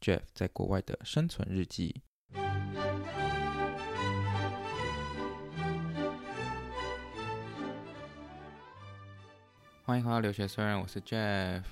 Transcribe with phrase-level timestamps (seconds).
[0.00, 2.02] Jeff 在国外的生存日记。
[9.82, 11.62] 欢迎回到留学虽然，我是 Jeff。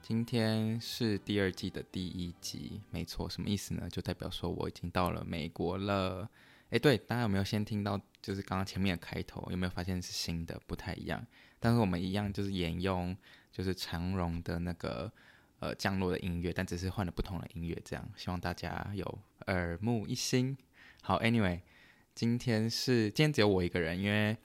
[0.00, 3.88] 今天是第二季的第一集，没错，什么意思呢？
[3.90, 6.28] 就代表说我已经到了美国了。
[6.70, 8.00] 诶，对，大家有没有先听到？
[8.22, 11.26] 就是刚刚前面的开头，有没有发现是新的，不太一样？
[11.60, 13.14] 但是我们一样，就是沿用
[13.52, 15.12] 就是长荣的那个。
[15.60, 20.54] 呃，降落的音乐，但只是换了不同的音乐，这样希望大家有耳目一新。
[21.00, 21.60] 好，Anyway，
[22.14, 24.36] 今天是今天只有我一个人，因为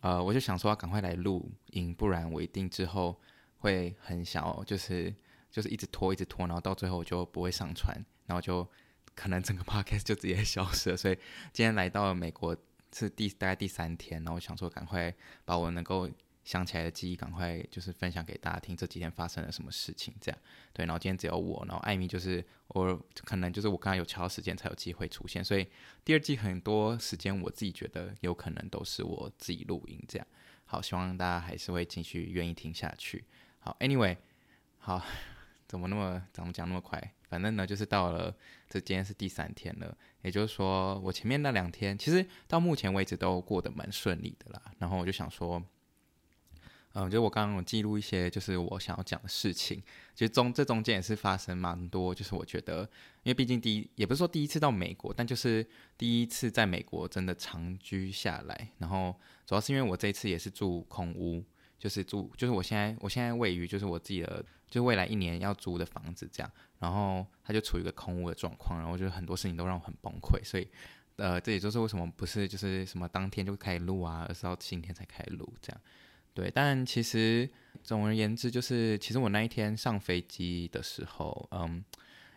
[0.00, 3.18] 呃，我就想说要赶快来录音，不然我一定之后
[3.58, 5.14] 会很想，就是
[5.50, 8.68] 就是一直拖，一直拖，然后到最后我就不会上传，然后就
[9.14, 10.96] 可能整个 podcast 就直接消失了。
[10.96, 11.14] 所以
[11.52, 12.54] 今天来到了美国
[12.92, 15.14] 是第大概第三天，然后我想说赶快
[15.46, 16.10] 把我能够。
[16.46, 18.76] 想起来的记忆，赶快就是分享给大家听。
[18.76, 20.14] 这几天发生了什么事情？
[20.20, 20.38] 这样
[20.72, 25.66] 对，然后今天只有我，然后艾米就是我，可能就是我刚刚有敲时间才有机会出现，所以
[26.04, 30.26] 第二季很多时间我自己觉得有可能都是我自己录音这样。
[30.66, 33.24] 好，希望大家还是会继续愿意听下去。
[33.58, 34.16] 好，Anyway，
[34.78, 35.04] 好，
[35.66, 37.12] 怎么那么怎么讲那么快？
[37.28, 38.32] 反正呢，就是到了
[38.70, 44.62] 这今天是第三天了，也就是说我前面那两天其实到目前为止都过得蛮顺利的啦。
[44.78, 45.60] 然后我就想说。
[46.98, 49.82] 嗯，就我刚刚有记录一些，就是我想要讲的事情。
[50.14, 52.88] 其实中这中间也是发生蛮多，就是我觉得，
[53.22, 55.64] 因为毕竟第一，也不是说第一次到美国，但就是
[55.98, 58.68] 第一次在美国真的长居下来。
[58.78, 59.14] 然后
[59.44, 61.44] 主要是因为我这一次也是住空屋，
[61.78, 66.50] 就是住，就是我现在我现在位于就是我自己的，就是未来一年要租的房子这样。
[66.78, 70.42] 然后它就处于一个空屋的状况，然后我觉得很多事情都让我很崩溃。
[70.42, 70.66] 所以，
[71.16, 75.80] 呃，这也就是为什么不是就是什么当天就开始录啊，而是要今天才开始录这样。
[76.36, 77.48] 对，但其实
[77.82, 81.82] 总而言之，就是其实我那一天上飞机的时候，嗯，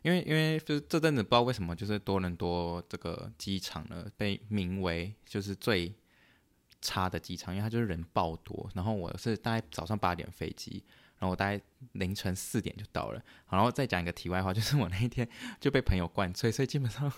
[0.04, 5.94] 因为因为就是这阵子不知道为什么，就是多伦多这个机场呢被名为就是最
[6.80, 8.70] 差的机场，因为它就是人爆多。
[8.74, 10.82] 然后我是大概早上八点飞机。
[11.20, 11.62] 然后我大概
[11.94, 15.28] 凌晨四点就到了，好然后再讲一个题外话， 就是我那一天
[15.60, 17.12] 就被朋友灌醉，所以基本上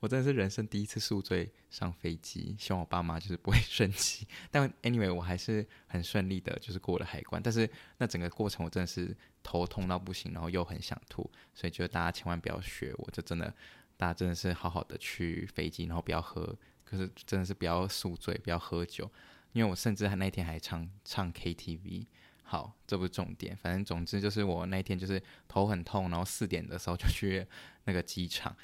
[0.00, 4.26] 我真的是人生第一次宿醉上飞机，希望我爸妈就是不会 生气。
[4.50, 7.40] 但 anyway 我还是很顺利的，就是过了海关。
[7.40, 13.54] 但是那整个过程我真的是头痛到不行，然后又很想吐，所以就大家千万不要学我，就真的
[13.96, 19.08] 大家真的是好好的去飞机，然后不要喝，可是真的是不要宿醉，不要喝酒，
[19.52, 22.06] 因为我甚至还那天还唱唱 KTV。
[22.46, 27.44] 好，这不是重点，反正总之就是我那天就是头很痛，然后四点的时候就去
[27.84, 28.54] 那个机场。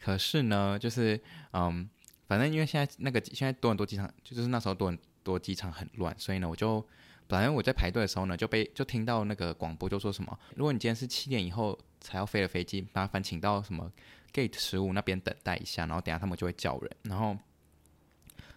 [0.00, 1.20] 可是呢，就是
[1.52, 1.88] 嗯，
[2.28, 6.80] 反正因为现在那个现在多伦多机场，就是那时候多伦多机场很乱，所以呢，我就
[7.26, 13.90] 本来我在排队的时候呢，就被就听到那个广播就说什么，如果你今天是七点以后才要飞的飞机，麻烦请到什么
[14.32, 17.36] Gate 十五那边等待一下，然后等下他们就会叫人，然后。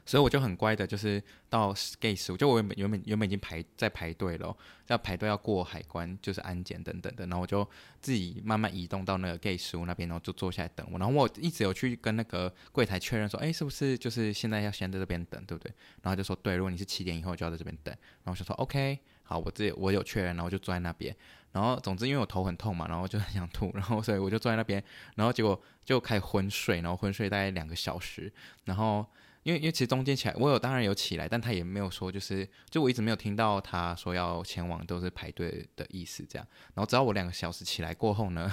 [0.07, 4.55] 所以我就很乖的，就是到 gate 十五，就我原本原本原本已经排在排队了，
[4.87, 7.69] 要排队要过海关，就是安检等等的，然后我就
[7.99, 10.97] 自己慢慢移动到那个 gate 十五那边，然后就坐下来等我。
[10.97, 15.69] 然后我一直有去跟那个柜台确认说，哎，是不是就是现在要先在这边等，对不对？
[16.01, 17.93] 然后就说对，如果你是七点以后就要在这边等。
[18.23, 21.13] 然后我就说 OK，好，我自己我有确认，然后就坐在那边。
[21.51, 24.81] 然后总之因为我头很痛嘛，然后就很想吐，然后所以我就坐在那边，
[25.15, 28.31] 然后结果就开始昏睡，然后昏睡大概两个小时，
[28.63, 29.05] 然后。
[29.47, 36.45] 因为因为其实中间起来，我有当然有起来，但他也没有说就是，就我一直没有听到他说要前往都是排队的意思这样。
[36.73, 38.51] 然后直到我两个小时起来过后呢，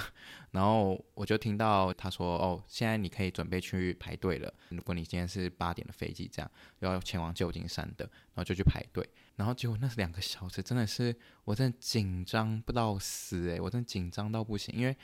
[0.51, 4.53] 然后我就听到他说哦，现在你可以准备去排队了。
[4.69, 6.49] 如果你今天是八点的飞机这样，
[6.79, 9.05] 要前往旧金山的，然后就去排队。
[9.35, 11.13] 然后结果那两个小时真的是
[11.43, 14.95] 我真的紧张不到死诶、我真的紧张到不行，因为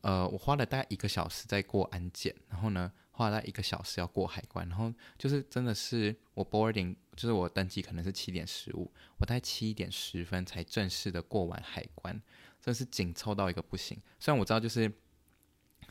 [0.00, 12.20] 呃，我花了大概一个小时在过安检，然后呢，花了一个小时要过海关，然后就是真的是我 boarding，就是我登机可能是七点十五，我大概七点十分才正式的过完海关，
[12.60, 14.00] 真是紧凑到一个不行。
[14.18, 14.92] 虽然我知道就是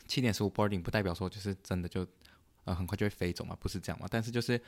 [0.06, 2.06] 七点十五 boarding 不代表说就是真的就
[2.64, 4.60] 呃很快就会飞走嘛，不是这样嘛，但是就是。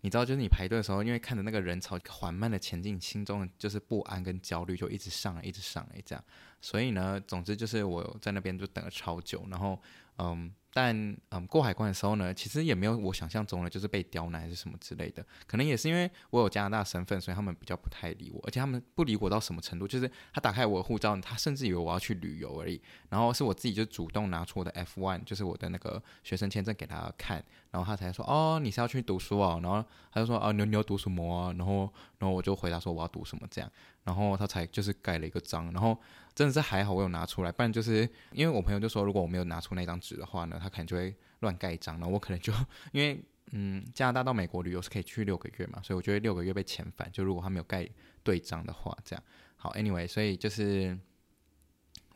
[0.00, 6.24] 你知道，就是你排队的时候，因为看着那个人潮缓慢的前进，心中就是不安跟焦虑就一直上来，一直上来这样。
[6.60, 9.76] 所以呢，总之就是我在那边就等了超久，然后
[10.18, 10.54] 嗯。
[10.80, 10.94] 但
[11.30, 15.26] 嗯，过海关的时候呢，其实也没有我想象中的，就是被刁难还是什么之类的。
[15.44, 18.40] 可能也是因为我有加拿大身份，所以他们比较不太理我。
[18.46, 22.80] 而且他们不理我到什么程度，就是他打开我的护照，他甚至以为我要去旅游而已。
[23.08, 33.68] 然后是我自己就主动拿出我的 F1，就是我的那个学生签证给他看，然后他才说：“哦，你是要去读书哦。”然后他就说：“哦，牛牛读什么啊？”然后，然后我就回答说：“我要读什么？”这样，
[34.04, 35.98] 然后他才就是盖了一个章，然后。
[36.34, 42.52] 真的是还好，我有拿出来，不然就是因为我朋友就说，如果我没有拿出那张纸的话呢，他可能就会乱盖章，然后我可能就
[42.92, 47.88] 因为 嗯，加拿大到美国旅游是可以去六个月嘛，所以我觉得六个月被遣返，就如果他没有盖
[48.22, 49.24] 对章的话，这样
[49.56, 50.96] 好，anyway，所以就是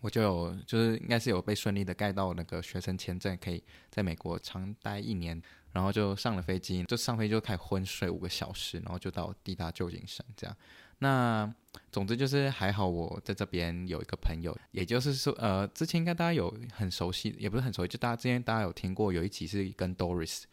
[0.00, 5.42] 我就有就是应该是有被顺利的盖到那个学生签证，可以在美国长待一年，
[5.72, 10.56] 然后就上了飞机，就上飞机就开始昏睡五个小时，然后就到抵达旧金山这样。
[11.02, 11.52] 那
[11.90, 20.44] 总之就是还好，我在这边有一个朋友，也就是说，呃，之前应该大家有很熟悉，也不是很熟悉，就大家之前大家有听过有一集是跟 Doris，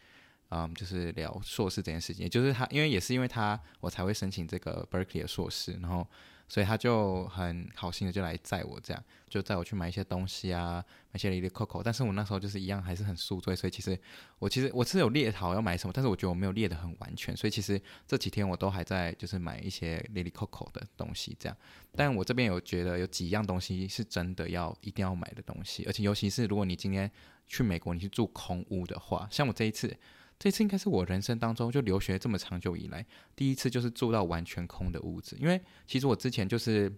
[0.49, 6.05] 嗯，就是聊硕士这件事情，也就是他，因为也是因为他，我才会申请这个 Berkeley 的硕士，然后。
[6.49, 11.81] 所以他就很好心的就来载我，这样就载我去买一些东西啊，买一些哩哩扣扣。
[11.81, 13.97] 但是我那时候就是一样还是很宿醉，所以其实
[14.39, 17.37] 我其实我是有列好要买什么，但是我觉得我没有列得很完全。
[17.37, 21.55] 所以其实这几天我都还在就是买一些哩哩扣扣的东西这样。
[21.95, 27.09] 但我这边有觉得有几样东西是真的要一定要买的东西，而且尤其是如果你今天
[27.47, 29.95] 去美国，你去住空屋的话，像我这一次。
[30.39, 33.05] 这次应该是我人生当中就留学这么长久以来
[33.35, 35.37] 第一次，就是住到完全空的屋子。
[35.37, 36.89] 因为其实我之前就是，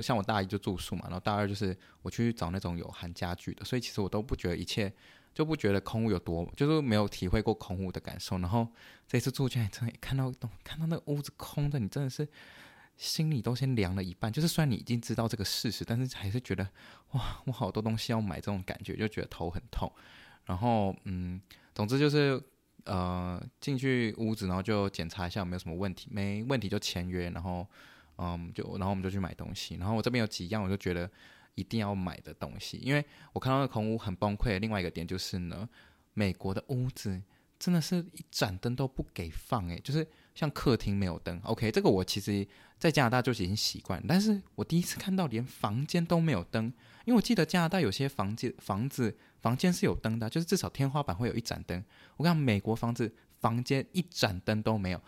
[0.00, 4.90] 像我大一就住宿嘛，然后大二就是我去找那种有含家具的，所以其实我都不觉得一切，
[5.34, 8.38] 就不觉得空屋有多，就是没有体会过空屋的感受。
[8.38, 8.66] 然后
[9.06, 10.32] 这次住进来，真的看到
[10.64, 12.26] 看到那个屋子空的，你真的是
[12.96, 14.32] 心里都先凉了一半。
[14.32, 16.66] 就是虽然你已经知道这个事实，但是还是觉得
[17.10, 19.92] 哇，我好多东西要买，这种感觉就觉得头很痛。
[20.46, 21.38] 然后嗯，
[21.74, 22.42] 总之就是。
[22.86, 27.66] 呃，进去屋子，然后就检查一下有没有什么问题，没问题就签约，然后，
[28.18, 29.74] 嗯，就然后我们就去买东西。
[29.74, 31.10] 然后我这边有几样，我就觉得
[31.54, 34.58] 一定要买的东西，因为我看到那空屋很崩溃。
[34.58, 35.68] 另外一个点就是呢，
[36.14, 37.20] 美国的屋子
[37.58, 41.40] 真的是一盏灯都不给放，诶，就是像客厅没有灯。
[41.44, 42.46] OK，这个我其实
[42.78, 46.64] 在加拿大就已经习惯，但是我第一次看到连房间都没有灯，
[47.04, 49.16] 因为我记得加拿大有些房间房子。
[49.42, 51.84] 房间是有灯的，就是至少天花板会有一盏灯。
[52.16, 55.00] 我看美国房子房间一盏灯都没有。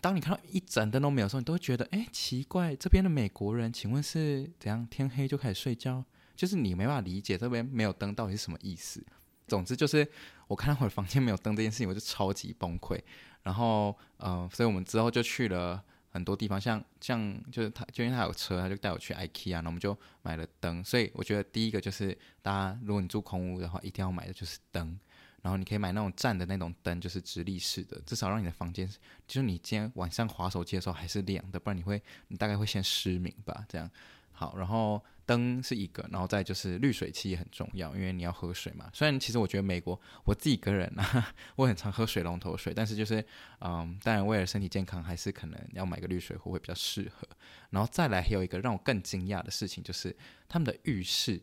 [0.00, 4.86] 当你看到一盏灯都没有的时候，你都会觉得，哎，奇怪，这边的美国人，请问是怎样？
[4.86, 6.02] 天黑就开始睡觉？
[6.34, 9.04] 就是你没办法理解这边没有灯到底是什么意思。
[9.46, 10.08] 总之就是
[10.46, 12.98] 我看到我的房间没有灯这件事情，我就超级崩溃。
[13.42, 15.84] 然后，嗯、所以我们之后就去了。
[16.14, 20.82] 很多地方像像就是他，就因为他有车，他就带我去 IKEA，然后我们就买了灯。
[20.84, 24.96] 所以我觉得第一个就是，大家如果你住空屋的话，一定要买的就是灯。
[25.42, 28.88] 然后你可以买那种站的那种灯，就是直立式的，至少让你的房间，
[29.26, 33.90] 就是你今天晚上划手机的时候还是亮的，不然你会你大概会先失明吧，这样。
[34.30, 38.90] 好，然后灯是一个，然后再就是滤水器也很重要，因为你要喝水嘛。
[38.92, 43.24] 虽然其实我觉得美国我自己个人啊， 我很常喝水龙头水，但是就是
[43.60, 47.26] 嗯，当然为了身体健康，还是可能要买个滤水壶会比较适合。
[47.70, 50.14] 然后再来还有一个让我更惊讶的事情，就是
[50.48, 51.42] 他们的浴室，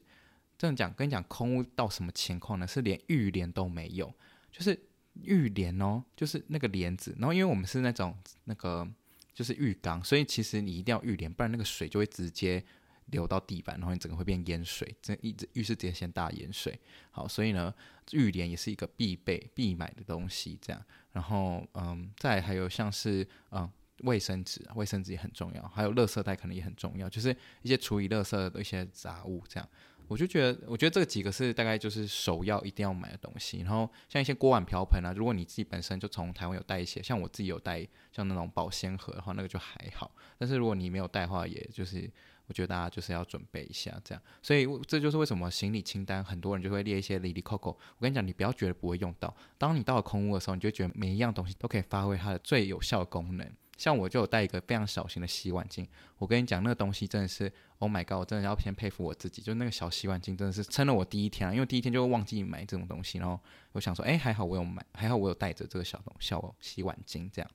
[0.58, 2.68] 这样讲跟你讲空屋到什么情况呢？
[2.68, 4.14] 是连浴帘都没有，
[4.52, 4.80] 就是
[5.24, 7.16] 浴帘哦，就是那个帘子。
[7.18, 8.88] 然后因为我们是那种那个
[9.34, 12.64] 就是浴缸，所以其实你一定要浴帘，不然那个水就会直接。
[13.12, 16.78] 流到地板，然后你整个会变淹水，这一直浴室直接先大淹水。
[17.12, 17.74] 好，所以呢，
[18.12, 20.58] 浴帘也是一个必备必买的东西。
[20.62, 29.44] 这样，然后嗯，再还有像是嗯卫生纸，卫生纸也很重要，还有垃圾袋可能也很重要，就是一些处理垃圾的一些杂物。
[29.48, 29.70] 这样，
[30.08, 33.60] 我就觉得，我觉得这几个是大概就是首要一定要买的东西。
[33.60, 40.16] 然后像一些锅碗瓢盆啊，如果你自己本身就从台湾有带一些，像我自己有带像那种保鲜盒的话，那个就还好。
[40.38, 42.10] 但是如果你没有带的话，也就是。
[42.48, 47.72] 我觉得大家就是要准备一下，这样，所以这就是为什么行李清单很多人就会列一些哩哩扣扣。
[47.72, 53.50] 我跟你讲，你不要觉得不会用到，当你到了空屋的时候，你就觉得每一样东西都可以发挥它的最有效的功能。
[53.78, 55.88] 像我就有带一个非常小型的洗碗巾，
[56.20, 63.40] 我跟你讲，那个东西真的是，Oh my god，我真的要先佩服我自己，就那个小洗碗巾真的是撑了我第一天啊，因为第一天就会忘记买这种东西，然后
[63.72, 67.50] 我想说，哎，还好我有买，还好我有带着这个小东小洗碗巾这样，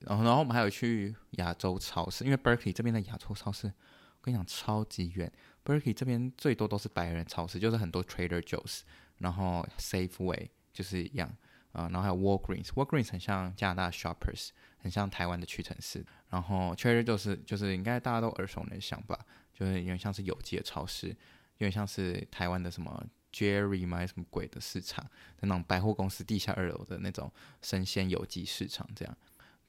[0.00, 3.72] 然后然后我们还有去亚洲超市，因为 Berkeley 这边的亚洲超市，
[4.22, 5.30] 跟你讲超级远
[5.64, 8.80] ，Berkeley 这边最多都是白人超市，就是很多 Trader Joe's，
[9.18, 11.36] 然后 Safeway 就是一样。
[11.72, 14.48] 啊、然后还有 Walgreens，Walgreens 很像加拿大 Shoppers，
[14.78, 16.04] 很像台湾的屈臣氏。
[16.28, 19.16] 然后 Trader 就是就是应该大家都耳熟能详吧，
[19.54, 21.14] 就是有点像是有机的超市，有
[21.58, 25.08] 点像是台湾的什么 Jerry 买什么鬼的市场，
[25.38, 29.16] 那种百货公司地下二楼的那种生鲜有机市场这样。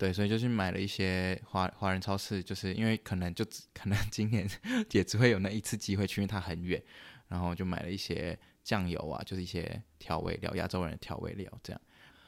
[0.01, 4.49] 对，所以就去买了一些华华人超市，就是因为可能就只可能今年
[4.89, 6.81] 也只会有那一次机会去，因为它很远，
[7.27, 11.79] 然后就买了一些酱油啊，就是一些调味料，亚洲人的调味料这样。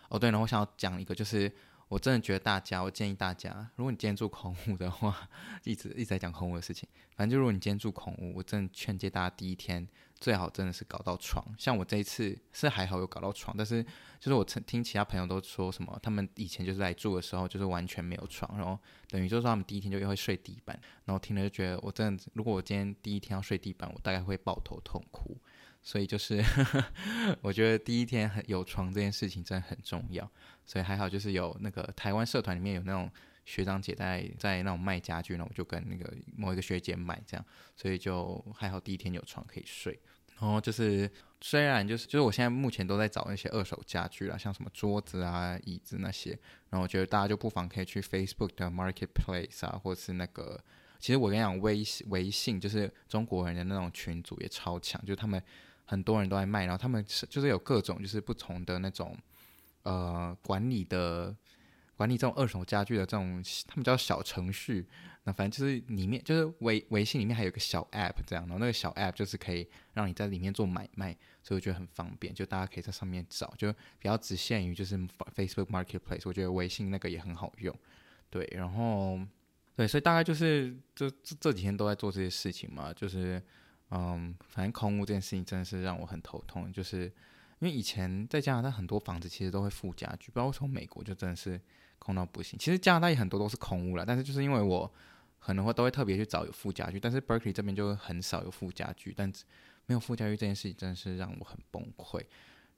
[0.10, 1.52] 哦，对然后，我想要讲一个，就是
[1.94, 5.30] 我真的觉得大家，我建议大家，如果你今天住空屋的话，
[5.64, 11.46] 一直一直在讲空屋的事情，反正就如果你今天住空屋，我真的劝诫大家，第一天最好真的是搞到床。
[11.56, 13.84] 像我这一次是还好有搞到床，但是
[14.20, 18.76] 就是我曾听其他朋友都说什么，他们以前就是来住的时候就是完全没有床，然后
[19.08, 25.38] 等于就是说他们第一天就又会睡地板，然后听了就觉得我真的，如果我今天第一天要睡地板，我大概会抱头痛哭。
[25.84, 26.42] 所以就是，
[27.42, 30.28] 我觉得第一天很有床这件事情真的很重要。
[30.66, 33.12] 所以还好，就是有那个台湾社团里面有那种
[33.44, 40.00] 学长姐在在那种卖家具，那我就跟那个某一个学姐买这样，所以就还好第一天有床可以睡。
[40.40, 41.12] 然后就是
[41.42, 46.32] 虽然就是就是我现在目前都在找那些二手家具啦，像什么桌子啊、椅子那些。
[46.70, 50.64] 然后我觉得大家就不妨可以去 Facebook 的 Marketplace 啊，或是那个。
[51.00, 55.44] 其实我跟你讲，微微信就是中国人的那种群组也超强，就是他们。
[55.86, 59.18] 很多人都在卖，然后他们是就是有各种就是不同的那种
[59.84, 61.36] 呃管理的
[61.96, 64.88] 管理这种二手家具的这种，他们叫小程序。
[65.26, 74.98] 那反正就是里面就是微微信里面还有个小 app 这样，然后那个小 app 就是可以让你在里面做买卖，所以我觉得很方便，就大家可以在上面找，就比较只限于就是
[75.34, 76.24] Facebook Marketplace。
[76.26, 77.74] 我觉得微信那个也很好用，
[78.30, 79.18] 对，然后
[79.78, 83.42] 对，所以大概就是这这这几天都在做这些事情嘛，就是。
[83.96, 87.04] 嗯，反正空屋这件事情真的是让我很头痛，就是
[87.60, 91.62] 因为以前在加拿大很多房子其实都会附家具，不知道为什么美国就真的是
[92.00, 92.58] 空到不行。
[92.58, 94.92] 其实加拿大也很多都是空屋啦，但是就是因为我
[95.40, 99.32] 可能会都会特别去找有附家具，但是 Berkeley 这边就很少有附家具，但
[99.86, 102.20] 没有附家具这件事情真的是让我很崩溃。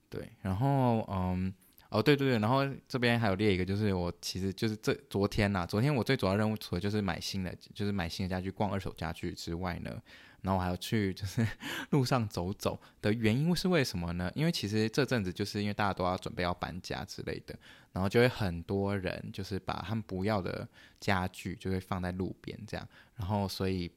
[0.10, 1.54] 对，然后嗯，
[1.90, 10.02] 哦对对对，然后这边还有列一个，就是我其实就是这昨天呐，昨天我最主要任务除了就是买新的，就是买新的家具，逛二手家具之外呢。
[10.46, 11.46] 然后我还要去，就是
[11.90, 14.32] 路上走走的原因是为什么呢？
[14.36, 17.58] 因为其实这阵子就是因为大家都要准备要搬家之类的，
[17.92, 20.68] 然后就会很多人就是把他们不要的
[21.00, 23.92] 家具就会放在路边这样，然后所以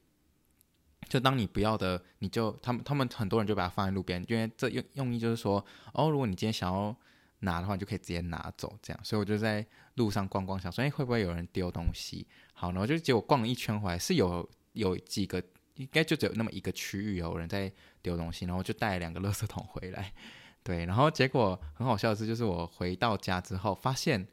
[1.07, 5.63] 就当你不要的，你就他们他们很多人就把它放在路边，因为这用用意就是说，
[5.93, 6.95] 哦，如果你今天想要
[7.41, 8.99] 拿的话，就可以直接拿走这样。
[9.03, 9.63] 所以我就在
[9.93, 12.25] 路上逛逛，想说，哎，会不会有人丢东西？
[12.53, 15.43] 好，然后就结果逛了一圈回来，是有有几个。
[15.79, 17.71] 应该就只有那么一个区域有人在
[18.01, 20.13] 丢东西，然后就带两个垃圾桶回来，
[20.61, 24.27] 对，然后结果很好笑的是，就是我回到家之后，发现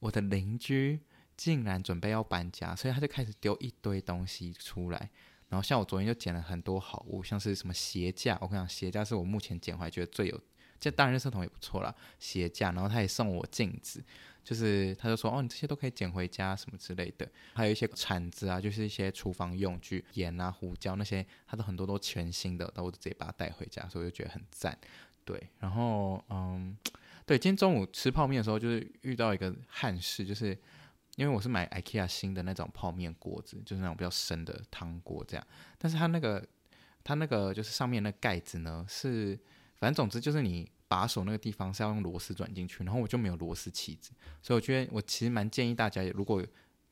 [0.00, 1.00] 我的邻居
[1.36, 5.08] 竟然准备要搬家，所以他就开始丢一堆东西出来，
[5.48, 10.40] 然后像我昨天就捡了很多好物，像是什么鞋架，我跟你讲，鞋架是我目前捡回来觉得最有，
[10.80, 14.04] 这当然垃圾桶也不错啦，鞋架，然后他也送我镜子。
[14.44, 24.78] 就是他就说哦，你这些都可以捡回家什么之类的，还有一些铲子啊，就是一些厨房用具，盐啊、胡椒那些，他都很多都全新的，那我就直接把它带回家，所以我就觉得很赞。
[25.26, 26.74] 对，然后嗯，
[27.26, 30.56] 对，今天中午吃泡面的时候，就是遇到一个憾事，就是
[31.16, 36.42] 因为我是买 IKEA 新的那种泡面锅子，就是那种比较深的汤锅这样，但是它那个
[37.04, 39.38] 它那个就是上面那盖子呢是，
[39.78, 40.70] 反正总之就是你。
[40.90, 46.42] 把手那个地方是要用螺丝转进去，然后我就没有螺丝起子，所以我觉得我其实蛮建议大家，如果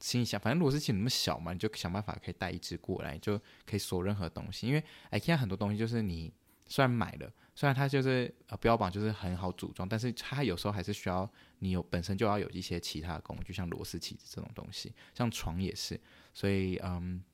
[0.00, 4.66] 心里想，反正螺丝起那么小嘛，你就想办法可以带一支过来，就可以锁任何东西。
[4.66, 6.31] 因为 IKEA 很多东西就是你
[6.66, 11.26] 虽然买了，虽然它就是呃标榜就是很好组装，但是它有时候还是需要
[11.61, 15.99] 你有本身就要有一些其他的工具，像螺丝起子这种东西，像床也是。
[16.35, 17.25] 所以嗯，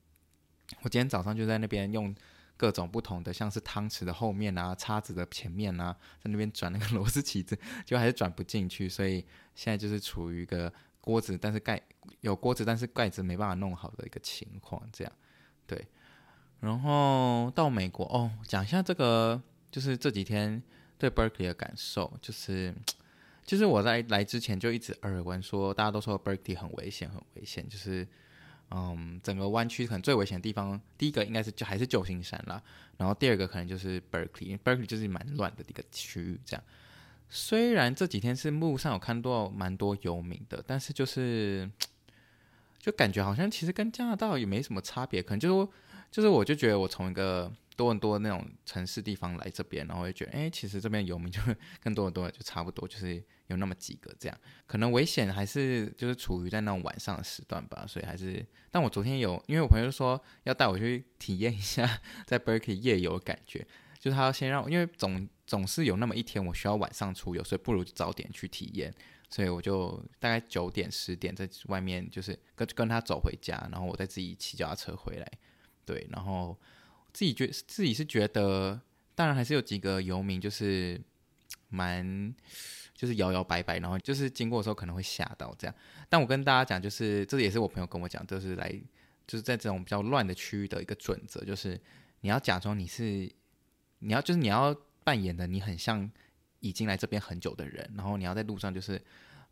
[0.82, 2.14] 我今天早上就在那边用。
[2.62, 5.92] 各种不同的，像是汤匙的后面啊，叉子的前面啊，
[6.22, 9.18] 在那边转那个 螺丝起子，就还是转不进去，所以
[9.56, 11.82] 现在就是处于一个锅子，但是盖
[12.20, 15.12] 有锅子，但是盖子没办法弄好的一个情况，这样，
[15.66, 15.84] 对。
[16.60, 19.42] 然后到美国哦，讲一下这个，
[19.72, 20.62] 就是这几天
[20.98, 22.72] 对 Berkeley 的感受，就是
[23.44, 28.06] 就是我在来之前就一直耳闻说，大家都说 Berkeley 很危险，很危险，就是。
[28.74, 32.62] 嗯，整个湾区可能最危险的地方，第一个应该是就还是旧金山啦，
[32.96, 36.40] 然后第二个可能就是 Berkeley，Berkeley 就是蛮乱的一个区域。
[36.46, 36.64] 这样，
[37.28, 41.70] 虽然这几天是路上有看到蛮多游民的，但是就是
[42.78, 45.68] 就感觉好像其实跟加拿大也没什么差别，可能就是
[46.10, 47.52] 就是我就觉得我从一个。
[47.82, 51.40] 多伦多那种城市地方来这边，然后会觉得，哎，其实这边游民就
[51.80, 54.38] 跟多伦多就差不多，就是有那么几个这样。
[54.68, 58.46] 可能危险还是就是处于在那种晚上的时段吧，所以还是。
[58.70, 63.66] 但我昨天有，因为我朋友说要带我去体验一下 在 Berkeley 夜游的感觉，
[63.98, 68.94] 就是他要先让，因为总总是有那么一天我需要晚上出游，所以不如早点去体验。
[69.28, 75.26] 所以我就大概九点十点在外面，就是跟跟他走回家，然后我再自己骑脚踏车回来。
[75.84, 76.56] 对，然后。
[77.12, 78.80] 自己觉自己是觉得，
[79.14, 81.00] 当然还是有几个游民，就是
[81.68, 82.34] 蛮
[82.94, 85.74] 就是摇摇摆摆，然后就是经过的时候可能会吓到这样。
[86.08, 88.70] 但我跟大家讲，就是这也是我朋友跟我讲，就是来
[89.26, 91.80] 就是在这种比较乱的区域的一个准则，就是
[92.20, 93.30] 你要假装你是
[93.98, 96.10] 你要就是你要扮演的你很像
[96.60, 99.00] 已经来这边很久的人，然后你要在路上就是。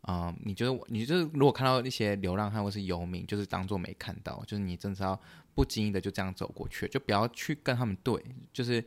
[0.01, 5.21] 啊、嗯，你就是你就是，如果看到一些流浪汉或是游民，就是当做没看到，就是你真的是要
[5.53, 8.83] 不经意的就这样走过去，就不要去跟他们对，就是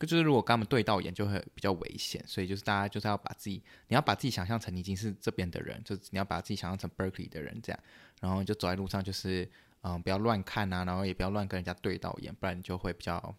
[0.00, 2.22] 就是如果跟他们对到眼，就会比较危险。
[2.26, 7.80] 所以就是大家就是要把自己，你要把自己想象成已经是这边的人，就是你要把自己想象成 Berkeley 的人这样，
[8.20, 9.48] 然后就走在路上，就是
[9.82, 13.34] 嗯，不要乱看啊，然后也不要乱跟人家对到眼，不然你就会比较。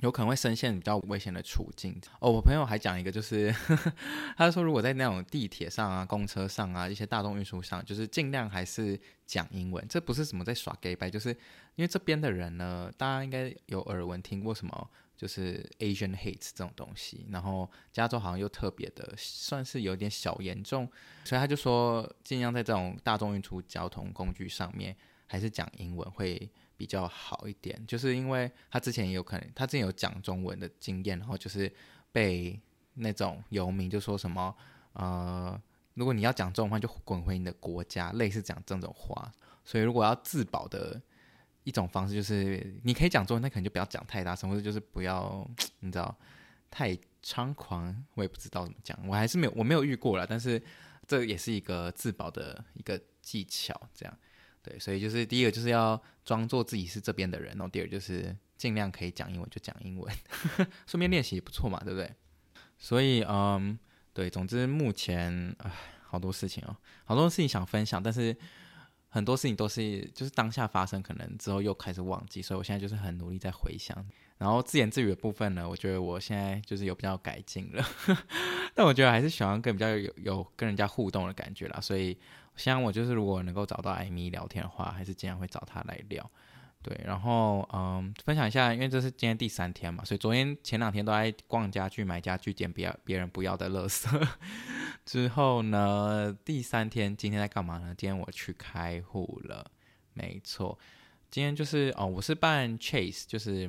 [0.00, 2.30] 有可能会深陷比较危险的处境哦。
[2.30, 3.92] 我朋友还讲一个，就是呵 呵
[4.36, 9.84] 他说，如果在那种地铁上啊、公车上啊、一些大众运输上，就是尽量还是讲英文。
[9.88, 11.30] 这不是什么在耍 gay 掰，就是
[11.76, 17.26] 因为这边的人呢，大家应该有耳闻听过什么，就是 Asian hate 这种东西。
[17.30, 20.90] 然后加州好像又特别的，算是有点小严重，
[21.24, 24.94] 所以他就说，尽量在这种大众运输交通工具上面，
[25.26, 26.50] 还是讲英文会。
[26.78, 31.72] 比较好一点，就是因为他之前也有可能，他之前有讲中文的经验，然后就是
[32.12, 32.60] 被
[32.92, 34.54] 那种游民就说什么，
[34.92, 35.58] 呃，
[35.94, 39.32] 如果你要讲中文话，就滚回你的国家，类似讲这种话。
[39.64, 41.00] 所以如果要自保的
[41.64, 46.14] 一种方式，就是你可以讲中文，那可能就不要讲太大声，或者就是不要你知道
[46.70, 48.04] 太猖狂。
[48.16, 50.62] 我也不知道怎么讲，我还是没有，我没有遇过啦，但是
[51.06, 54.18] 这也是一个自保的一个技巧，这样。
[54.68, 60.12] 对，所以就是第一个就是要装作自己是这边的人，然后第二就是尽量可以讲英文就讲英文，
[60.88, 62.12] 顺便练习也不错嘛，对不对？
[62.76, 63.78] 所以嗯，
[64.12, 65.70] 对，总之目前唉，
[66.02, 68.36] 好多事情哦，好多事情想分享，但是
[69.08, 73.96] 很多事情都是就是当下发生，可能之后又开始忘记，所以我现在就是很努力在回想。
[74.36, 77.86] 然后自言自语的部分呢，我觉得我现在就是有比较改进了，
[78.74, 82.18] 但我觉得还是喜欢跟比较有有跟人家互动的感觉啦，所以。
[82.56, 86.30] 像我就是，如果能够找到艾米聊天的话，还是经常会找他来聊。
[86.82, 94.28] 对，然后嗯，分享一下，因为这是今天第三天嘛，所以昨天前两天都在逛家具、买家具、捡别别人不要的垃圾。
[95.04, 97.92] 之后呢，第三天今天在干嘛呢？
[97.98, 99.68] 今天我去开户了，
[100.12, 100.78] 没错，
[101.28, 103.68] 今天就是哦，我是办 Chase，就是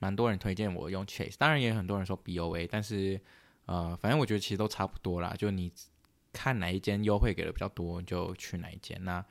[0.00, 3.20] 蛮多人推荐我用 Chase，当然也有很多人说 BOA，但是
[3.66, 5.72] 呃，反正我觉得其实都差不多啦，就你。
[6.36, 9.02] 看哪一间优惠给的比较多，就去哪一间。
[9.02, 9.24] 那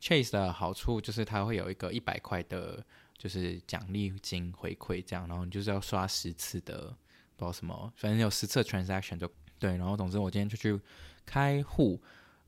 [0.00, 2.84] Chase 的好处就是它会有一个一百块的，
[3.18, 6.96] 就是奖励金回馈这样，然后你就是要刷十次的，
[7.36, 9.76] 不知道什么，反正有十次 transaction 就对。
[9.76, 10.80] 然后总之我今天就去
[11.26, 12.00] 开户。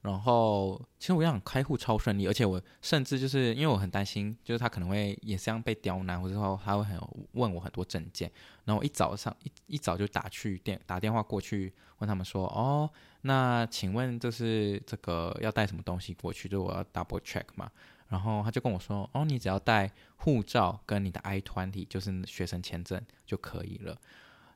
[0.05, 7.01] 然后，其实我想开户超顺利，而且我甚至就是因为我很担心，就是他可能会也是这样被刁难，或者说他会很
[7.33, 8.31] 问我很多证件。
[8.67, 12.91] 然后我一早上一一早就打去电打电话过去问他们说，哦，
[13.25, 16.49] 那请问就是这个要带什么东西过去？
[16.49, 17.71] 就我要 double check 嘛。
[18.09, 23.97] 然后他就跟我说，哦，你只要带护照跟你的 i twenty 就是学生签证就可以了。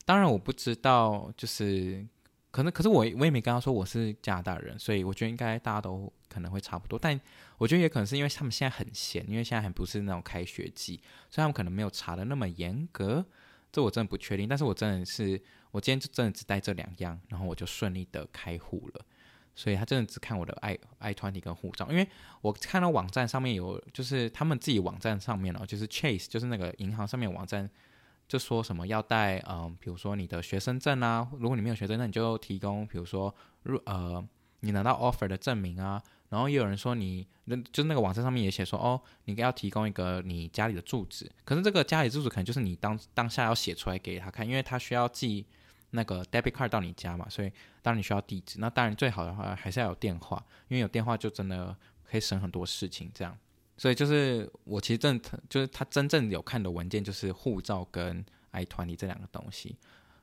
[0.04, 2.07] 当然我不知道，就是。
[2.50, 6.98] 可能，可是我我也没跟他说我是加拿大人，所以我觉得应该大家都可能会差不多。
[6.98, 7.20] 但
[7.59, 10.96] 我觉得也可能是因为他们现在很闲，因为现在还不是那种开学季，
[11.28, 13.24] 所以他们可能没有查得那么严格。
[13.72, 14.48] 这我真的不确定。
[14.48, 19.04] 但是我真的是，我今天就真的只带这两样，然后我就顺利的开户了。
[19.54, 22.09] 所以他真的只看我的 I I-20 跟护照，因为
[22.42, 27.68] 我看到网站上面有，就是他们自己网站上面哦，就是 Chase，就是那个银行上面网站。
[28.28, 34.22] 就说什么要带，嗯，比如说你的学生证啊，如果你没有学生证，你就提供，比如说入，呃，
[34.61, 36.02] 你拿到 offer 的证明啊。
[36.29, 41.31] 然后也有人说你，那就是那个网站上面也写说，哦，你要提供一个你家里的住址。
[41.45, 45.47] 可是这个家里住址可能就是你当当下要写出来给他看，因为他需要寄
[45.91, 48.59] 那个 debit card 到你家嘛，所以当然你需要地址。
[48.59, 53.11] 那当然最好的话还是要有电话，因为有电话就真的可以省很多事情。
[53.14, 53.37] 这样，
[53.79, 59.77] 所以就是我其实真的就是他真正有看的文件就是护照跟 i 团里这两个东西，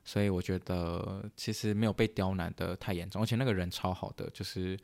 [0.04, 4.78] 所以我觉得其实没有被刁难的太严重，而且那个人超好的，就是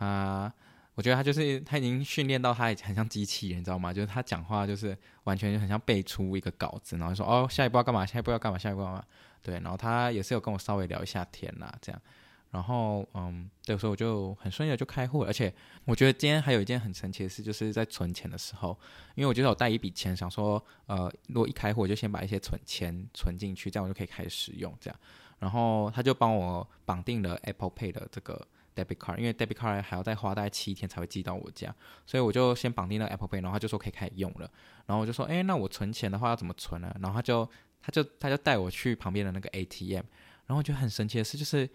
[0.00, 0.52] 他。
[0.96, 3.90] 我觉得他就是他已经训练到他很像机器人，你知道吗？
[3.90, 8.04] 就是他讲话就是完全就很像背出一个稿子，然后说哦，下一步要干嘛？
[8.04, 8.58] 下一步要干嘛？
[8.58, 9.04] 下一步要干嘛？
[9.40, 12.02] 对，然后他也是有跟我稍微聊一下天啦，这样，
[12.50, 15.22] 然后嗯，对，所以我就很顺利的就开户。
[15.22, 15.50] 而且
[15.86, 18.78] 我觉得今天还有一件很神奇的事，就是在存钱的时候，
[19.14, 25.00] 因为我觉得我带一笔钱，想说呃，如果一开户我就先把一些存钱存进去，这样我就可以开始使用这样。
[25.38, 28.46] 然后他就帮我绑定了 Apple Pay 的这个。
[28.84, 31.74] Debit card，因为 debit card 还要再花大概七天才会寄到我家，
[32.06, 34.50] 所以我就先绑定了 Apple Pay，然后他就说可以开始用了，
[34.86, 36.94] 然后我就说，哎，那我存钱的话要怎么存呢？
[37.00, 37.48] 然后他就
[37.82, 40.04] 他就他就带我去旁边的那个 ATM，
[40.46, 41.68] 然后我觉得很神奇的是，就是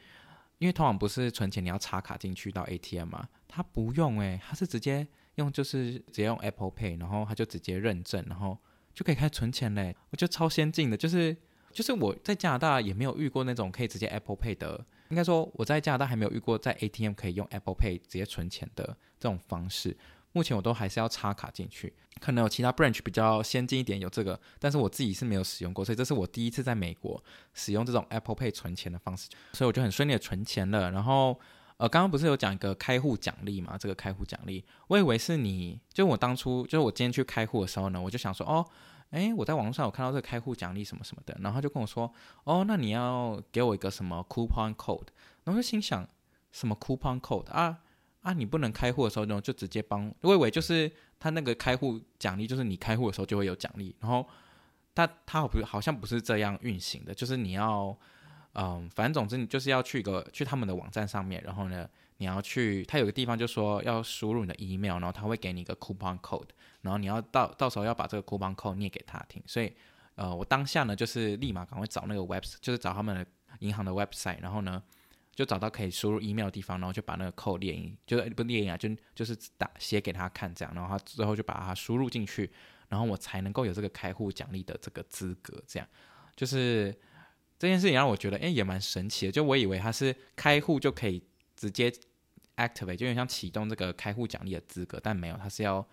[0.57, 8.57] 因为通常不是存钱你要插卡进去到 ATM 嘛，他不用哎，他是直接用就是直接用 Apple Pay，然后他就直接认证，然后
[8.93, 11.35] 就可以开始存钱嘞，我觉得超先进的，就是
[11.71, 14.85] 就是我在加拿大也没有遇过那种可以直接 Apple Pay 的。
[15.09, 19.95] 应该说，我在加拿大还没有遇过在 ATM 可以用 Apple Pay 直接存钱的这种方式。
[20.31, 30.91] 目前我都还是要插卡进去，可能有其他 branch 比较先进一点有这个，但是我自己是没有使用过，所以这是我第一次在美国使用这种 Apple Pay 存钱的方式，所以我就很顺利的存钱了。
[30.91, 31.39] 然后，
[31.77, 33.77] 呃，刚刚不是有讲一个开户奖励嘛？
[33.77, 38.65] 这个开户奖励，我以为是你，就我当初就是我今天去开户的时候呢，我就想说，哦。
[39.11, 42.11] 哎，我在网络上有看到这个开户奖励什么什么的，然后他就跟我说，
[42.43, 45.07] 哦，那你要给我一个什么 coupon code，
[45.43, 46.07] 然后就心想，
[46.51, 47.79] 什么 coupon code 啊
[48.21, 54.27] 啊，你不能开户的时候呢，就直接帮，我以为就是他那个开户奖励，就是你开户的时候就会有奖励，然后
[54.93, 57.97] 他他好不好像不是这样运行的，就是你要，
[58.53, 61.87] 嗯，反正总之你就是要去一个去他们的网站上面，然后呢。
[62.17, 66.47] 你要去，他有个地方就说要输入你的 email，然后他会给你一个 coupon code，
[66.81, 69.43] 然后你要到到时候要把这个 coupon code 念给他听。
[69.45, 69.73] 所以，
[70.15, 73.25] 呃，我当下呢就是立马赶快找那个 website，就是找他们的
[73.59, 74.81] 银行的 website，然后呢
[75.33, 82.49] 就找到可以输入 email 的地方，然后就把那个 code 列印，就是不列印啊，就就是打写给他看这样，然后他之后就把它输入进去，
[82.87, 85.61] 然后我才能够有这个开户奖励的这个资格。
[85.67, 85.87] 这样，
[86.33, 86.97] 就是
[87.59, 89.31] 这件事情让我觉得，哎，也蛮神奇的。
[89.33, 91.21] 就我以为他是开户就可以。
[91.55, 91.91] 直接
[92.57, 95.85] activate 就有点像启动这个开户奖励的资格，但没有，它是要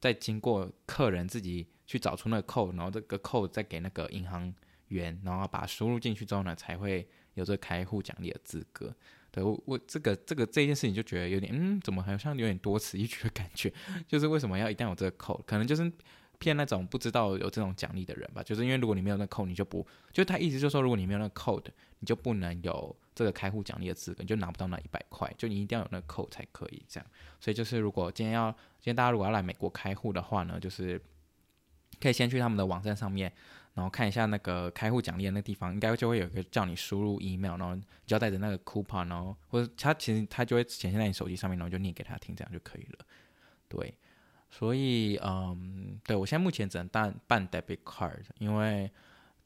[0.00, 4.54] 再经过客人自己去找出那个 code，然后这个 code 再给那个银行
[4.88, 8.94] 员，然后把它输入进去之后呢，才会有这个开户奖励的资格。
[9.30, 13.72] 对我，我这个这个这件事情就觉得有点，嗯，怎么好像有点多此一举的感觉？
[14.06, 15.42] 就是为什么要一定要有这个 code？
[15.44, 15.90] 可能就是
[16.38, 18.42] 骗那种不知道有这种奖励的人吧。
[18.42, 21.66] 就是因为如果你没有那扣你就不，就他意思就是说，如果你没有那个 code，
[22.00, 22.96] 你就不能有。
[23.16, 27.06] 这个开户奖励的资格，你就拿不到那一百块，就你一定要有那扣才可以这样。
[27.38, 31.00] 所以就是，如果今天要，今天大家如果要来美国开户的话呢，就是
[32.00, 33.32] 可以先去他们的网站上面，
[33.74, 43.06] 然后看一下那个开户奖励的那个地方，应该就会有一个叫你输入 email，然后你就要带着那个 coupon，然后或者他其实他就会显现在你手机上面，然后就念给他听，这样就可以了。
[43.68, 43.94] 对，
[44.56, 48.90] 所以嗯，对我现在目前只能办办 debit card，因为。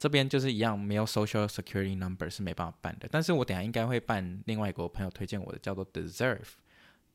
[0.01, 3.09] 这边就是一样，没有 Social Security Number 是没办法办的。
[3.11, 6.47] 但是我等下应该会办另外一个我朋友推荐我的，叫做 Deserve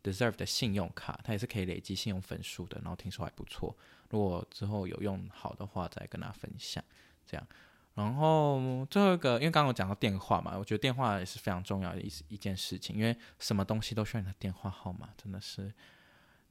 [0.02, 2.78] Deserve 的信用卡，它也是可以累积信用分数的。
[2.82, 3.74] 然后听说还不错，
[4.10, 6.84] 如果之后有用好的话，再跟大家分享。
[7.24, 7.46] 这样，
[7.94, 15.72] 然后最后一个，因为刚刚我讲到电话嘛，我觉得电话也是非常重要的一一件事情，因为什么东西都需要你的电话号码，真的是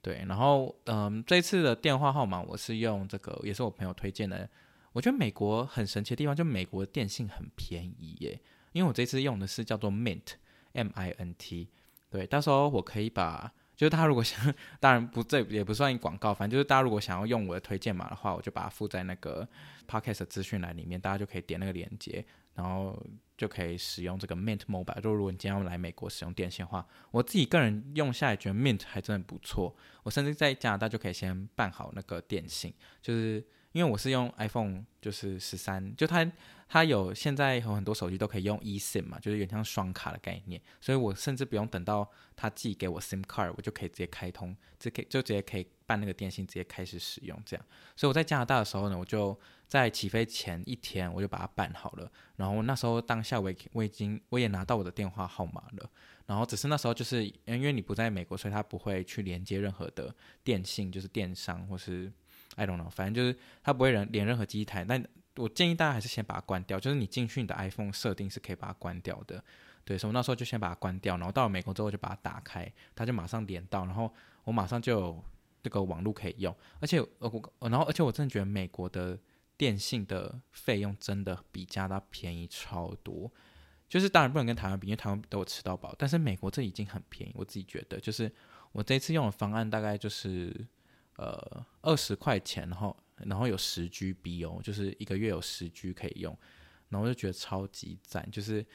[0.04, 0.24] 对。
[0.28, 4.48] 然后嗯，这次的电话号码我是用这个，也是我朋友推荐的。
[4.92, 8.39] 我觉得美国很神奇的地方，就美国的电信很便宜耶。
[8.74, 11.70] 因为我这次用的是叫做 Mint，M-I-N-T，
[12.12, 19.48] 对，到时候我可以把，就是他如果想， 当然不，这也不算广告，反正就是大家如果想要用我的推荐码的话，我就把它附在那个
[19.88, 23.02] Podcast 的资讯栏里面，大家就可以点那个链接，然后
[23.38, 25.02] 就可以使用这个 Mint Mobile。
[25.02, 29.76] 就如果你今天要来美国使用电信的话，我自己个人用下来觉得 Mint 还真的不错。
[30.04, 33.46] 我甚至在加拿大就可以先办好那个电信，就是。
[33.74, 36.32] 因为我是用 iPhone，就是十三，就它
[36.70, 47.66] 它有现在有很多手机都可以用 eSIM 嘛，就是有点像双卡的概念，所以我甚至不用等到他寄给我 SIM card，我就可以直接开通，就可以就直接可以办那个电信，直接开始使用这样。
[47.96, 49.36] 所以我在加拿大的时候呢，我就
[49.67, 55.89] 在起飞前一天我就把它办好了，然后那时候当下我我已经我也拿到我的电话号码了，
[56.26, 62.12] 然后只是那时候就是因为你不在美国，所以他不会去连接任何的电信，就是电商或是。
[62.56, 65.04] I don't know，反正就是它不会连连任何机台，但
[65.38, 69.43] 我建议大家还是先把它关掉，就是你进去你的 iPhone 设定是可以把它关掉的。
[69.84, 75.23] 对，所以那时候就先把它关掉，然后到了美国之后就把它打开，它就马上连到，然后我马上就有
[75.63, 79.17] 这个网络可以用，而且我然后而且我真的觉得美国的
[79.58, 83.32] 电信的费用真的比加拿大便宜超多，
[83.88, 88.32] 就是当然不能跟台湾比，因为台湾都有吃到饱，但是美国这已经很便宜，我自己觉得，就是
[88.72, 90.54] 我这次用的方案大概就是
[91.18, 96.38] 呃二十块钱，然后然后有十 GB 哦，就是一个月有十 G 可以用，
[96.89, 98.66] 然后就觉得超级赞，就是。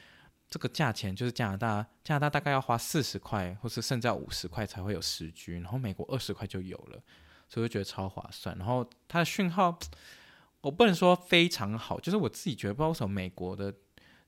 [0.51, 6.99] 这个价钱就是加拿大，加拿大大概要花四十块，或是甚至要五十块才会有十 G，然后美国二十块就有了，
[7.47, 8.57] 所以就觉得超划算。
[8.57, 9.77] 然后它的讯号，
[10.61, 13.73] 我不能说非常好，就是我自己觉得不知道为什么美国的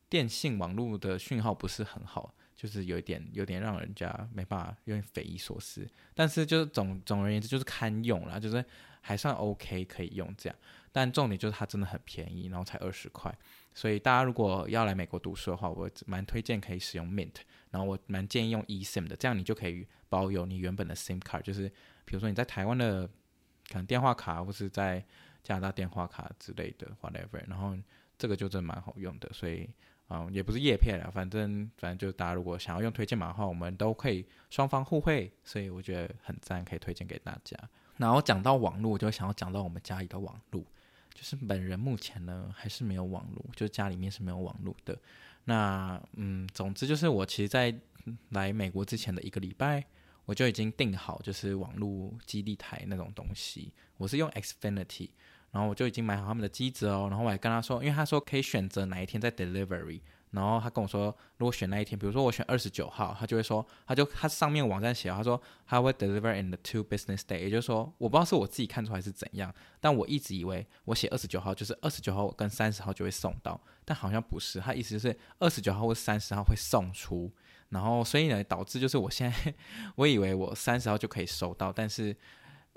[0.10, 5.88] 电信网络的讯号不是很好，就是有一点有点让人家没办法，有点匪夷所思。
[6.14, 8.64] 但是就是总总而言之就是堪用啦，就是
[9.02, 10.58] 还算 OK 可以用这样。
[10.92, 13.34] 但重点就是它真的很便宜，然后才二十块。
[13.74, 17.36] 所以大家如果要来美国读书的话，我蛮推荐可以使用 Mint，
[17.70, 21.70] 然后我蛮建议用 eSIM 的，这样你就可以保有你原本的 SIM 卡，就是
[22.04, 23.08] 比如说你在台湾的
[23.70, 25.06] 可能电话卡，或是在
[25.44, 27.78] 加拿大电话卡之类的 whatever，然后
[28.18, 29.70] 这个就真蛮好用的，所以
[30.10, 37.58] 嗯也不是业配啦，反正反正就大家如果想要用推荐码的话，我们都可以双方互惠，所以我觉得很赞，可以推荐给大家。
[37.98, 40.64] 然后讲到网络，我就想要讲到我们家里的网络。
[41.14, 44.98] 就是本人目前呢还是没有网络，就家里面是没有网络的。
[45.44, 47.76] 那嗯，总之就是我其实，在
[48.30, 49.86] 来美国之前的一个礼拜，
[50.26, 53.74] 我就已经订好就是网络基地台那种东西。
[53.98, 55.10] 我是用 Xfinity，
[55.52, 57.08] 然后我就已经买好他们的机子哦。
[57.10, 60.02] 然后我还跟他说，因为他说可以选择哪一天在 delivery。
[60.32, 77.30] 然后他跟我说，如果选那一天，比如说我选二十九号，他就会说，他就他上面网站写，他说他会 deliver in the two business day，也就是说，我不知道是我自己看出来是怎样，但我一直以为我写二十九号就是二十九号跟三十号就会送到，但好像不是，他意思是二十九号或三十号会送出，
[77.68, 79.54] 然后所以呢，导致就是我现在
[79.98, 82.16] 我以为我三十号就可以收到，但是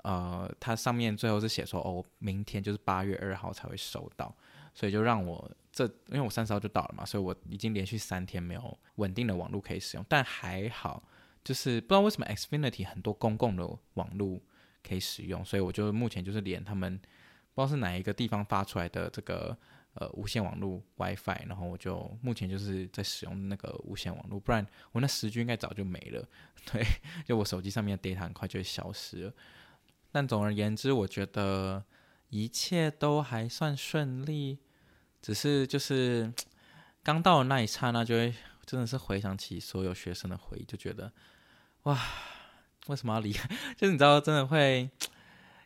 [0.05, 4.33] 呃，它上面最后是写说哦，明天就是八月二号才会收到，
[4.73, 5.51] 所以就让我。
[5.71, 10.05] 这因为我三十号就到了嘛，所以我已经连续三天没有稳定的网络可以使用。
[10.07, 11.03] 但还好，
[11.43, 14.39] 就是不知道为什么 Xfinity 很多公共的网络
[14.81, 16.97] 可以使用，所以我就目前就是连他们
[17.53, 19.57] 不知道是哪一个地方发出来的这个
[19.95, 26.25] 呃无线网络 WiFi，然后我就目前就是在使用那个无线网络，不然我那十 G 应该早就没了。
[26.71, 26.85] 对，
[27.25, 29.33] 就我手机上面的 data 很快就会消失了。
[30.15, 31.83] 但总而言之，我觉得
[32.29, 34.59] 一切都还算顺利。
[35.21, 36.31] 只是就是
[37.03, 38.33] 刚到的那一刹那，就会
[38.65, 41.11] 真的是回想起所有学生的回忆，就觉得
[41.83, 42.01] 哇，
[42.87, 43.45] 为什么要离开？
[43.75, 44.89] 就是你知道，真的会，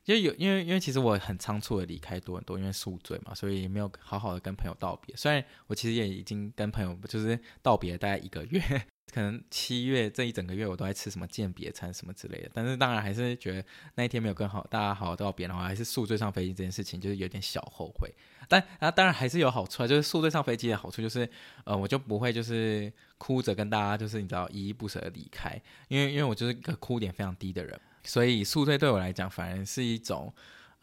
[0.04, 5.16] 就有因为因为其实我很仓促的离开多很多，因为宿醉嘛，所以没有好好的跟朋友道别。
[5.16, 8.88] 虽然我其实也已经跟朋友就是道别大概一个月。
[9.12, 18.14] 可能七月这一整个月我都在吃什么鉴别餐什么之类的，但是当然还是觉得那一天没有跟好大家好好道别，然后还是宿醉上飞机这件事情就是有点小后悔。
[18.48, 21.30] 但啊，当然还是有好处啊，就是宿醉上飞机的好处就是，
[21.66, 30.34] 呃，我就不会就是哭着跟大家就是你知道依依不舍的离开，因为因为我就是个哭点非常低的人，所以宿醉对我来讲反而是一种，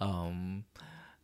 [0.01, 0.65] 嗯。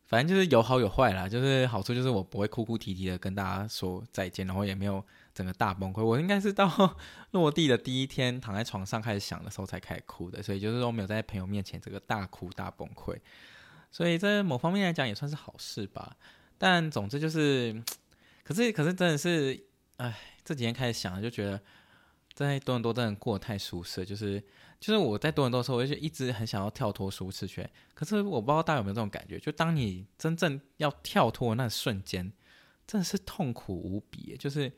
[0.05, 5.03] 反正就是有好有坏啦，就是好处就是我不会哭哭啼啼的跟大家说再见，然后也没有
[5.35, 6.05] 整个大崩溃。
[6.05, 6.97] 我应该是到
[7.33, 13.19] 落地的第一天躺在床上开始想的时候才开始哭的，所以就是说没有在朋友面前这个大哭大崩溃。
[13.91, 16.17] 所以在某方面来讲也算是好事吧。
[16.59, 17.83] 但总之就是，
[18.45, 19.67] 可是可是真的是，
[19.97, 21.61] 哎，这几天开始想就觉得
[22.35, 24.43] 在多伦多真的过得太舒适，就是。
[24.83, 27.71] 就是我在多伦多的时候，我就一直很想要跳脱舒适圈。
[27.95, 32.33] 可是我不知道大家有没有这种感觉，就当你真正要跳脱的那瞬间，
[32.85, 34.37] 真的是痛苦无比。
[34.37, 34.73] 就是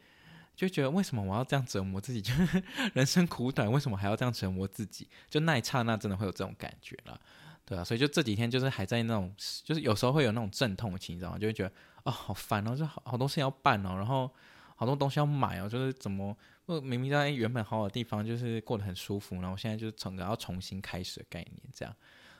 [0.54, 2.20] 就觉得为什么我要这样折磨自己？
[2.22, 2.62] 就是
[2.94, 5.08] 人生苦短，为什么还要这样折磨自己？
[5.28, 7.20] 就那一刹那，真的会有这种感觉了，
[7.64, 7.82] 对啊。
[7.82, 11.38] 所以就这几天，就是还在那种，就是有时候会有那种阵痛期，你知道吗？
[11.38, 11.72] 就会觉得
[12.04, 14.30] 哦，好烦哦，就好好多事要办哦，然后
[14.76, 16.36] 好多东西要买哦，就是怎么。
[16.66, 21.94] 我明明在原本好好的地方，就是过得很舒服，然后我现在就是整个要重新开始的概念，这样，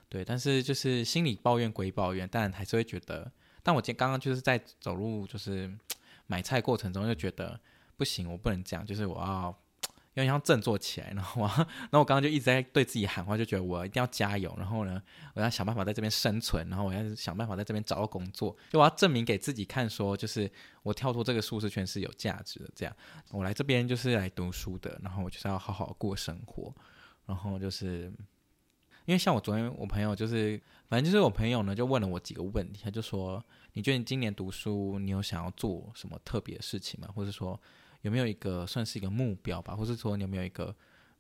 [0.09, 0.25] 对。
[0.25, 3.31] 但是就是心里抱怨归抱怨，但还是会觉得。
[3.63, 5.71] 但我今刚刚就是在走路，就是
[6.27, 7.61] 买菜过程中，就觉得
[7.97, 9.57] 不行，我不能这样，就是我要。
[10.17, 15.03] 因为要振作起来， 然后我，然后我刚刚就一直在对自己喊话，就觉得我一定要加油，然后呢，
[15.35, 20.49] 我要想办法在这边生存，然后我要想办法在这边找到工作，就我要证明给自己看，说就是
[20.85, 22.71] 我跳脱这个舒适圈是有价值的。
[22.77, 22.97] 这样，
[23.33, 26.73] 我来这边就是来读书的，然后我就是要好好过生活，
[27.27, 28.03] 然后就是
[29.07, 37.09] 因为像我昨天我朋友就是，反正就是我朋友呢就问了我几个问题，他就说，你觉得你今年读书，你有想要做什么特别的事情吗？
[37.13, 37.61] 或者说
[38.05, 39.77] 有没有一个算是一个目标吧？
[39.77, 40.75] 或是说你有没有一个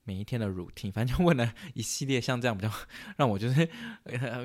[0.05, 0.93] 每一天的 routine？
[0.93, 2.73] 反正就问了一系列像这样比较
[3.17, 3.69] 让我就是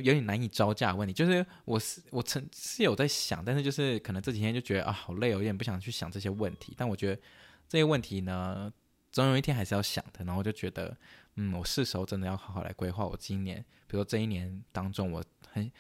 [0.02, 1.14] 有点难以招架的问题。
[1.14, 6.74] 就是我是我曾是有在想，但是就是可能这几天就觉得啊好累哦，有点不想去想这些问题。
[6.76, 7.22] 但我觉得
[7.68, 8.72] 这些问题呢，
[9.12, 10.26] 总有一天还是要想的。
[10.26, 10.98] 然后我就觉得。
[11.42, 15.72] 嗯，我是时候真的要好好来规划我今年，比如说这一年当中，我很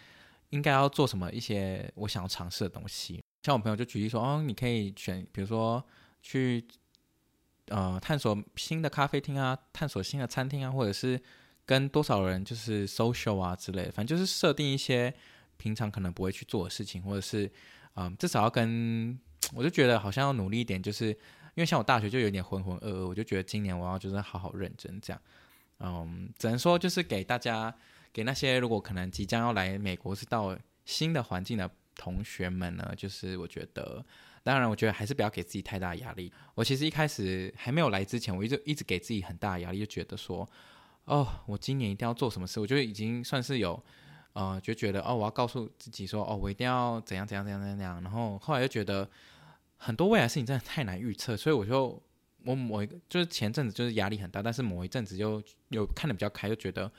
[0.52, 3.22] 应该要做什么一些我想要尝试的东西。
[3.44, 5.84] 像我朋友就举例说，哦，你可以选，比如说
[6.22, 6.66] 去
[7.68, 11.22] 呃探索新的咖啡厅啊，探索新的餐厅啊，或者是
[11.66, 15.14] 跟多少人就是 social 啊之类的，反正就是设定一些
[15.58, 17.52] 平常可能不会去做的事情，或者是
[17.96, 19.20] 嗯、至少要跟，
[19.54, 25.22] 我就觉得好像要努力一点，就是因为像我大学就有点浑浑噩噩，我就觉得今年我要就是好好认真这样。
[25.80, 27.74] 嗯，只能说就是给大家，
[28.14, 34.06] 给那些如果可能即将要来美国是到新的环境的同学们呢，就是我觉得，
[34.44, 36.32] 当然我觉得还是不要给自己太大压力。
[36.56, 40.50] 我其实一开始还没有来之前，我一直一直给自己很大的压力，就觉得说，
[41.06, 43.82] 哦，我今年一定要做什么事，我觉得已经算是有，
[44.34, 49.10] 呃，就觉得哦，我要告诉自己说，哦，我一定要怎样怎样怎样怎样，然后后来又觉得
[49.78, 52.02] 很多未来事情真的太难预测，所以我就。
[52.46, 56.90] 我某一个就是前阵子就是压力很大，但是某一阵子又又看得比较开，就觉得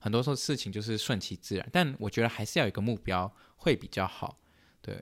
[0.00, 1.64] 很多时候事情就是顺其自然。
[1.70, 4.36] 但我觉得还是要有一个目标会比较好。
[4.82, 5.00] 对，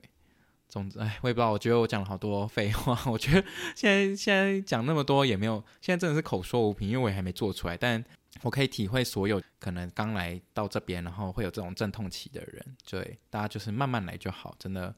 [0.67, 2.99] 总之，哎，我也不知道，我觉得我讲了好多废话。
[3.09, 7.77] 我觉得现在现在讲那么多也没有，现在真的是口说无凭，因为我也还没做出来。
[7.77, 8.03] 但
[8.41, 14.93] 我可以体会所有可能刚来到这边，然后会有这种阵痛期的人，对，大家就是慢慢来就好，真的，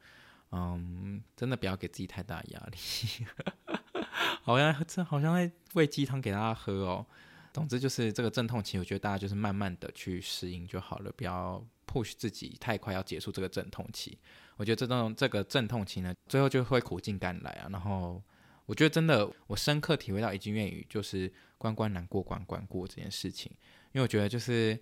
[0.52, 3.26] 嗯，真的不要给自己太大压力。
[4.42, 7.06] 好像这好像在喂鸡汤给大家喝哦。
[7.54, 14.18] 总之就是这个阵痛期，我觉得大家就是慢慢的去适应就好了，不要 push 自己太快要结束这个阵痛期。
[14.60, 17.70] 我觉得这种这个阵痛期呢，最后就会苦尽甘来啊。
[17.72, 18.22] 然后
[18.66, 23.50] 我觉得真的，我深刻体会到一句谚语，就是关关难过关关过这件事情。
[23.94, 24.78] 因为我觉得就是，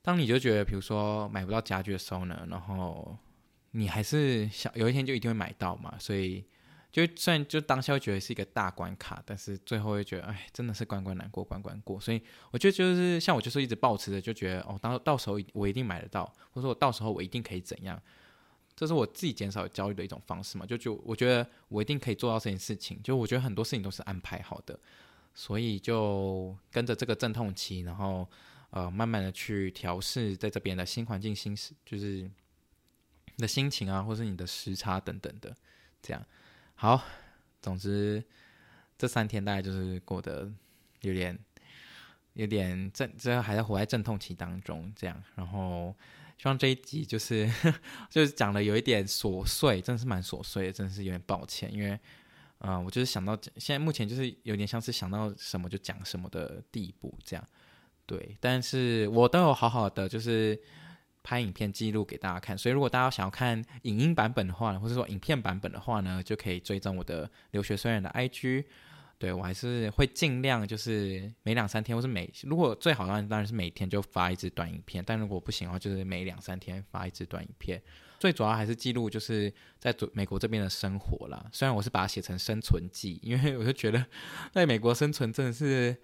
[0.00, 3.18] 当你就觉得比如说买不到家具的时候呢，然后
[3.72, 6.46] 你还是想有一天就一定会买到嘛，所以。
[6.92, 12.00] 就虽然就当下会觉得是一个大关卡，但是最后会觉得，哎，真的是关关难过关关过。
[12.00, 18.02] 所以我觉得就是像我就是一直抱持着，就觉得哦，到到时候我一定买得到，或者说我到时候我一定可以怎样，
[18.80, 20.64] 这是我自己减少焦虑的一种方式嘛。
[20.64, 22.98] 就就我觉得我一定可以做到这件事情。
[23.02, 24.80] 就我觉得很多事情都是安排好的，
[25.34, 28.26] 所以就跟着这个阵痛期，然后
[28.70, 35.54] 呃慢慢的去调试在这边的新环境、新，就是你的心情啊，或是你的时差等等的，
[36.00, 36.24] 这样。
[36.74, 37.04] 好，
[37.60, 38.24] 总之
[38.96, 40.50] 这三天大概就是过得
[41.02, 41.38] 有点
[42.32, 45.22] 有点阵，这还在活在阵痛期当中，这样。
[45.34, 45.94] 然后
[46.40, 47.46] 希望这一集就是
[48.08, 51.90] 就是讲的有一点琐碎，真的是蛮琐碎的，真的是有点抱歉，因为
[52.60, 57.44] 嗯、呃，我就是想到现在目前就是有点像是想到什么就讲什么的地步，这样。
[58.06, 60.58] 对，但是我都有好好的就是。
[61.22, 68.64] 拍影片记录给大家看，所以如果大家想要看影音版本的话，或者说影片版本的话呢，就可以追踪我的留学虽人的 IG。
[69.20, 77.80] 对，我还是会尽量就是每两三天，或是每如果最好的话当然是每天就发一支短影片，但如果不行的话，就是每两三天发一支短影片。
[78.18, 81.44] 最主要还是记录就是在美国这边的生活啦。
[81.52, 84.04] 虽然我是把它写成生存记，因为我就觉得
[84.50, 85.94] 在美国生存真的是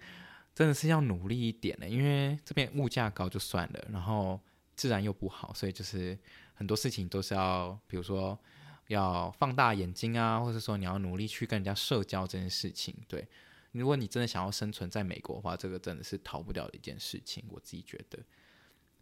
[0.53, 4.39] 真的是要努力一点的，因为这边物价高就算了，然后。
[4.77, 6.15] 自然又不好，所以就是
[6.53, 8.39] 很多事情都是要，比如说
[8.87, 12.95] 要放大眼睛啊，或者说你要努力去跟人家社交这件事情。
[13.07, 13.27] 对，
[13.71, 17.43] 如果你真的想要生存在美国的话，这个真的是逃不掉的一件事情。
[17.49, 18.19] 我自己觉得，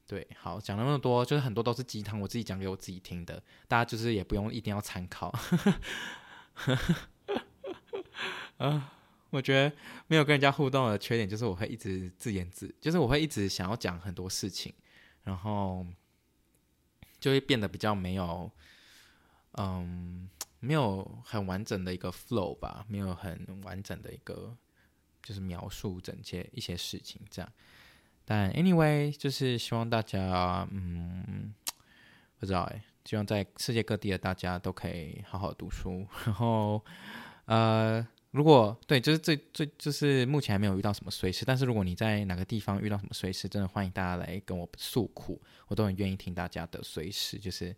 [0.08, 5.34] 对，好，讲那么多，就是很多都是鸡汤，我自己讲给我自己听的，大家就是也不用一定要参考。
[8.58, 8.93] 啊，
[9.30, 9.76] 我觉得
[10.08, 14.74] 没有跟人家互动的缺点就是我会一直自言自，就是我会一直想要讲很多事情。
[15.26, 15.84] 然后
[17.19, 18.52] 就会变得比较没有，
[19.58, 24.56] 嗯，没有很完整的一个 flow 吧，没有很完整的一个
[25.22, 27.52] 就是描述整些一些事情这样。
[28.24, 31.54] 但 anyway，就是希望大家，嗯，
[32.39, 36.84] 不知道哎，希望在世界各地的大家都可以好好读书，然后，
[37.46, 38.08] 呃。
[38.32, 47.39] 如果对，就是最最就是目前还没有遇到什么衰事，但是如果你在哪个地方遇到什么衰事，真的欢迎大家来跟我诉苦，我都很愿意听大家的衰事。
[47.39, 47.74] 就是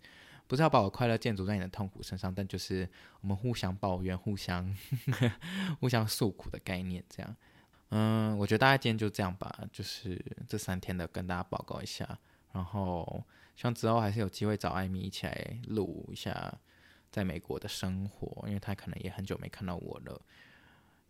[0.47, 2.89] 不是要把我快乐建筑在你的痛苦身上，但就是
[3.21, 4.75] 我们互相抱怨、互相
[5.79, 7.35] 互相诉苦的概念，这样。
[7.89, 12.19] 嗯，我觉得大概今天就这样吧，就是这三天的跟大家报告一下，
[12.53, 13.23] 然后
[13.55, 16.53] 希望之后还是有机会找艾米一起来录一下
[17.11, 20.21] 在美国的生活，因为他可能也很久没看到我了。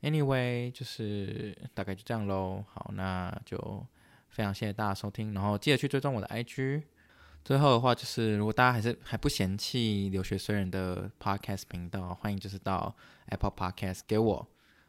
[0.02, 2.64] Anyway，就是大概就这样喽。
[2.72, 3.86] 好，那就
[4.30, 6.84] 非常谢谢大家收听，然后记得去追踪我的 IG。
[7.44, 12.96] 最后的话就是，如果大家还是还不嫌弃留学虽人的 Podcast 频道，欢迎就是到
[13.28, 14.48] Apple Podcast 给我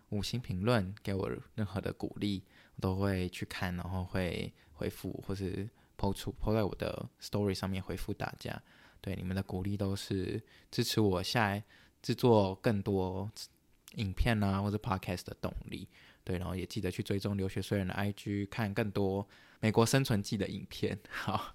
[0.08, 2.42] 五星评论，给我任何的鼓励，
[2.76, 8.60] 我都会去看，然后会回复，或是抛出抛在我的 Story 上面回复大家。
[9.00, 11.64] 对，你们的鼓励都是支持我下来
[12.02, 13.30] 制作更多。
[13.94, 15.88] 影片啊，或者 Podcast 的动力，
[16.22, 19.26] 对，然后也记得去追踪留学虽人的 IG，看更多
[19.60, 20.96] 美国生存记的影片。
[21.08, 21.54] 好，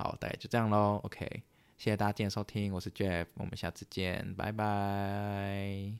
[0.00, 1.26] 好大概就这样咯 ok
[1.76, 5.92] 谢谢大家今天收听我是 jeff 我们下次见拜拜。